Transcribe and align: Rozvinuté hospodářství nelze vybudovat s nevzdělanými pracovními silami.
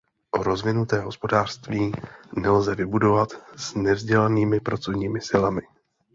Rozvinuté 0.33 0.99
hospodářství 1.01 1.91
nelze 2.37 2.75
vybudovat 2.75 3.29
s 3.55 3.75
nevzdělanými 3.75 4.59
pracovními 4.59 5.21
silami. 5.21 5.61